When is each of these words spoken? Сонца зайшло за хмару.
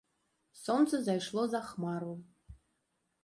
Сонца 0.61 1.01
зайшло 1.09 1.43
за 1.53 1.61
хмару. 1.67 2.13